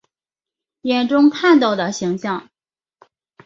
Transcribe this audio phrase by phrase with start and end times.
[0.81, 2.49] 眼中看到的形象